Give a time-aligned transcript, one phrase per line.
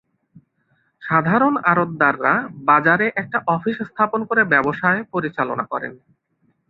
[1.01, 2.33] সাধারণ আড়তদাররা
[2.65, 5.93] বাজারে একটা অফিস স্থাপন করে ব্যবসায় পরিচালনা করেন।